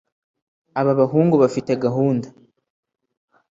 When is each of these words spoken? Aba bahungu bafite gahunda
Aba 0.79 0.93
bahungu 0.99 1.35
bafite 1.43 1.71
gahunda 1.83 2.27